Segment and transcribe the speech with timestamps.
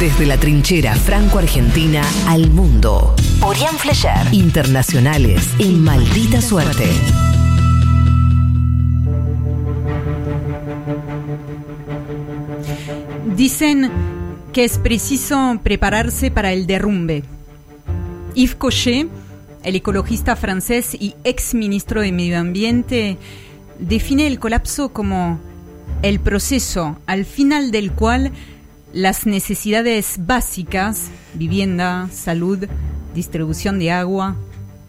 [0.00, 3.14] Desde la trinchera franco-argentina al mundo.
[3.40, 4.12] Orián Flecher.
[4.30, 6.84] Internacionales en maldita suerte.
[13.34, 13.90] Dicen
[14.52, 17.24] que es preciso prepararse para el derrumbe.
[18.34, 19.08] Yves Cochet,
[19.64, 23.16] el ecologista francés y ex ministro de Medio Ambiente,
[23.78, 25.40] define el colapso como
[26.02, 28.32] el proceso al final del cual
[28.92, 32.66] las necesidades básicas, vivienda, salud,
[33.14, 34.36] distribución de agua,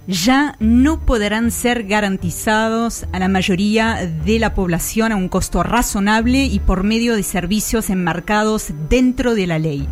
[0.07, 6.45] ya no podrán ser garantizados a la mayoría de la población a un costo razonable
[6.45, 9.87] y por medio de servicios enmarcados dentro de la ley.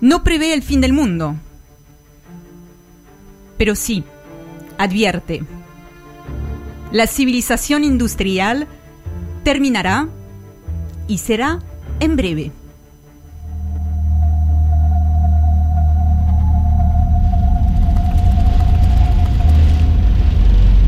[0.00, 1.34] No prevé el fin del mundo,
[3.56, 4.04] pero sí,
[4.78, 5.42] advierte,
[6.92, 8.68] la civilización industrial
[9.42, 10.08] terminará
[11.08, 11.58] y será
[12.02, 12.50] en breve.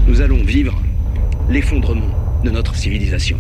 [0.07, 0.75] Nous allons vivre
[1.49, 2.09] l'effondrement
[2.43, 3.39] de notre civilisation.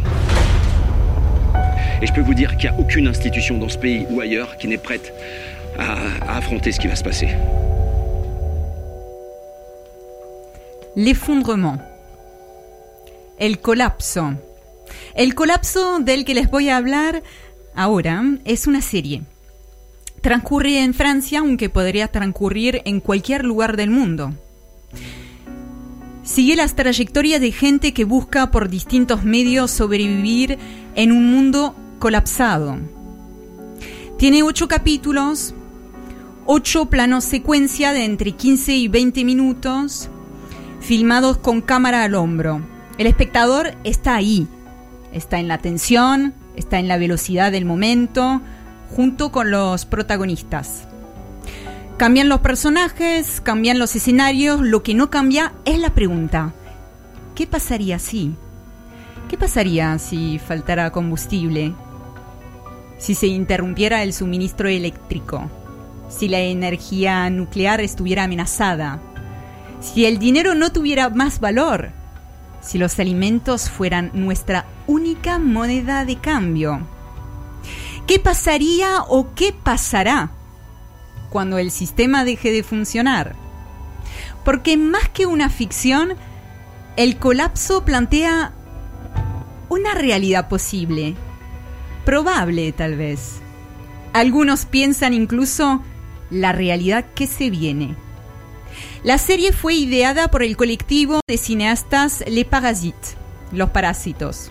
[2.02, 4.58] Et je peux vous dire qu'il n'y a aucune institution dans ce pays ou ailleurs
[4.58, 5.14] qui n'est prête
[5.78, 5.96] à,
[6.28, 7.28] à affronter ce qui va se passer.
[10.94, 11.78] L'effondrement.
[13.38, 14.32] El colapso.
[15.16, 17.22] El colapso del que les voy a hablar
[17.74, 19.22] ahora es una serie.
[20.20, 24.34] Transcurre en Francia, aunque podría transcurrir en cualquier lugar del mundo.
[26.22, 30.58] Sigue las trayectorias de gente que busca por distintos medios sobrevivir
[30.94, 32.76] en un mundo colapsado.
[34.18, 35.54] Tiene ocho capítulos,
[36.44, 40.10] ocho planos secuencia de entre 15 y 20 minutos,
[40.80, 42.60] filmados con cámara al hombro.
[42.98, 44.46] El espectador está ahí,
[45.16, 48.40] está en la tensión, está en la velocidad del momento,
[48.94, 50.86] junto con los protagonistas.
[51.96, 56.52] Cambian los personajes, cambian los escenarios, lo que no cambia es la pregunta.
[57.34, 58.34] ¿Qué pasaría si?
[59.28, 61.72] ¿Qué pasaría si faltara combustible?
[62.98, 65.50] Si se interrumpiera el suministro eléctrico?
[66.08, 69.00] Si la energía nuclear estuviera amenazada?
[69.80, 71.90] Si el dinero no tuviera más valor?
[72.60, 76.80] Si los alimentos fueran nuestra única moneda de cambio?
[78.06, 80.30] ¿Qué pasaría o qué pasará
[81.30, 83.34] cuando el sistema deje de funcionar?
[84.44, 86.14] Porque más que una ficción,
[86.96, 88.52] el colapso plantea
[89.68, 91.16] una realidad posible,
[92.04, 93.40] probable tal vez.
[94.12, 95.82] Algunos piensan incluso
[96.30, 97.96] la realidad que se viene.
[99.04, 103.16] La serie fue ideada por el colectivo de cineastas Les Parasites,
[103.52, 104.50] los parásitos.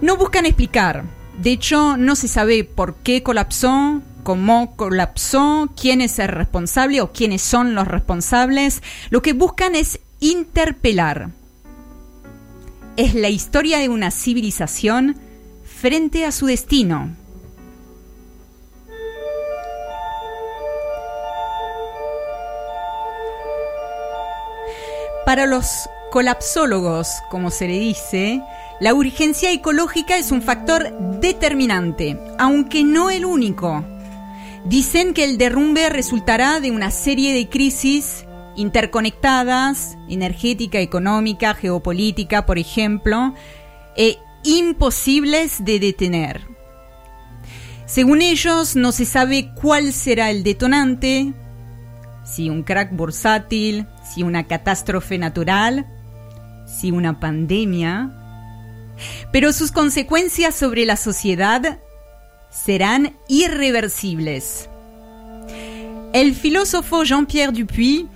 [0.00, 1.04] No buscan explicar,
[1.38, 7.12] de hecho no se sabe por qué colapsó, cómo colapsó, quién es el responsable o
[7.12, 8.82] quiénes son los responsables.
[9.10, 11.30] Lo que buscan es interpelar.
[12.96, 15.16] Es la historia de una civilización
[15.64, 17.14] frente a su destino.
[25.26, 28.40] Para los colapsólogos, como se le dice,
[28.78, 33.84] la urgencia ecológica es un factor determinante, aunque no el único.
[34.66, 42.60] Dicen que el derrumbe resultará de una serie de crisis interconectadas, energética, económica, geopolítica, por
[42.60, 43.34] ejemplo,
[43.96, 46.46] e imposibles de detener.
[47.84, 51.34] Según ellos, no se sabe cuál será el detonante,
[52.24, 55.86] si un crack bursátil, si una catástrofe natural,
[56.66, 58.10] si una pandemia,
[59.32, 61.78] pero sus consecuencias sobre la sociedad
[62.50, 64.68] serán irreversibles.
[66.12, 68.08] El filósofo Jean-Pierre Dupuy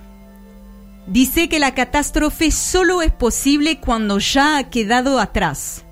[1.07, 5.85] dice que la catástrofe solo es posible cuando ya ha quedado atrás.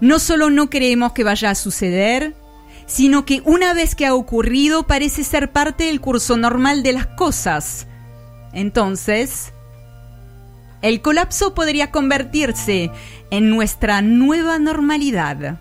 [0.00, 2.36] No solo no creemos que vaya a suceder,
[2.86, 7.06] sino que una vez que ha ocurrido parece ser parte del curso normal de las
[7.06, 7.88] cosas.
[8.52, 9.52] Entonces,
[10.82, 12.90] el colapso podría convertirse
[13.30, 15.58] en nuestra nueva normalidad.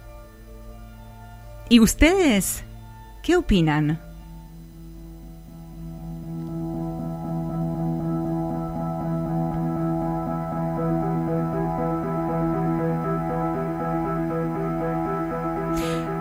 [1.70, 2.64] ¿Y ustedes
[3.24, 4.00] qué opinan?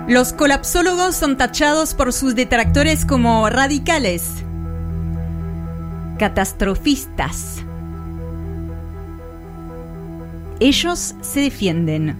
[0.06, 4.43] Los colapsólogos son tachados por sus detractores como radicales,
[6.24, 7.62] catastrofistas.
[10.58, 12.16] Ellos se defienden.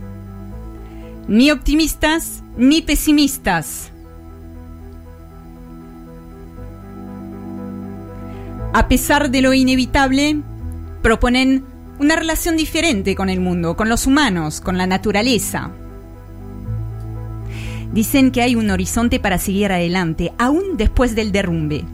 [1.26, 3.90] ni optimistas ni pesimistas.
[8.74, 10.42] A pesar de lo inevitable,
[11.00, 11.64] proponen
[11.98, 15.70] una relación diferente con el mundo, con los humanos, con la naturaleza.
[17.94, 21.86] Dicen que hay un horizonte para seguir adelante, aún después del derrumbe.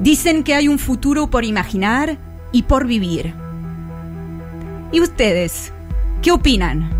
[0.00, 2.18] Dicen que hay un futuro por imaginar
[2.52, 3.34] y por vivir.
[4.92, 5.72] ¿Y ustedes?
[6.22, 6.98] ¿Qué opinan?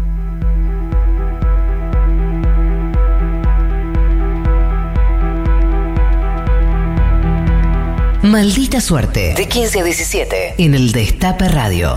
[8.22, 9.34] Maldita suerte.
[9.36, 10.54] De 15 a 17.
[10.58, 11.96] En el Destape Radio.